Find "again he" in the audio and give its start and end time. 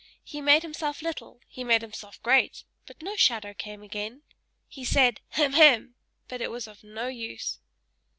3.83-4.83